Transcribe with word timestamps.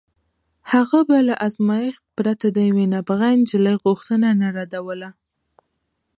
هغه 0.71 0.99
به 1.07 1.17
له 1.27 1.35
ازمایښت 1.47 2.03
پرته 2.17 2.47
د 2.51 2.57
یوې 2.69 2.85
نابغه 2.93 3.27
نجلۍ 3.39 3.75
غوښتنه 3.83 4.27
نه 4.41 4.47
ردوله 4.57 5.09